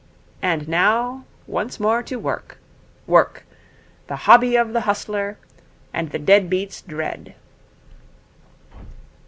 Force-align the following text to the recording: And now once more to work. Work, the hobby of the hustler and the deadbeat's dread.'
And 0.41 0.67
now 0.67 1.25
once 1.45 1.79
more 1.79 2.01
to 2.01 2.15
work. 2.17 2.57
Work, 3.05 3.45
the 4.07 4.15
hobby 4.15 4.55
of 4.55 4.73
the 4.73 4.81
hustler 4.81 5.37
and 5.93 6.09
the 6.09 6.17
deadbeat's 6.17 6.81
dread.' 6.81 7.35